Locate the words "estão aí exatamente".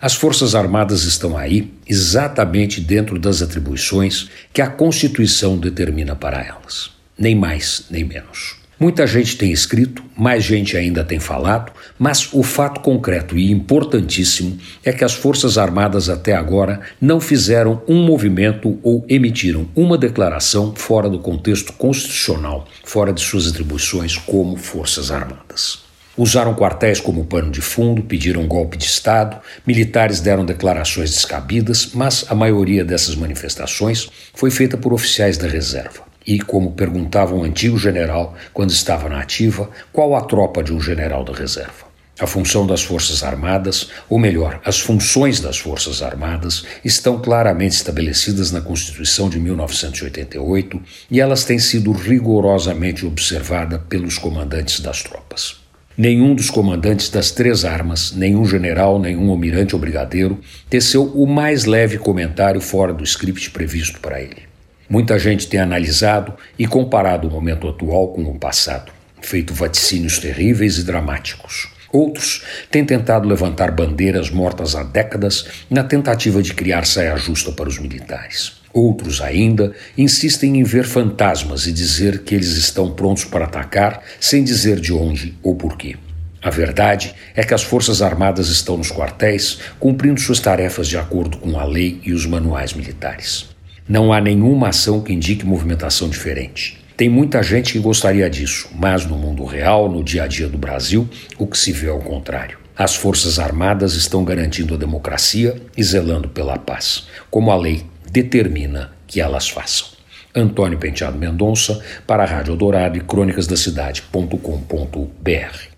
1.02-2.80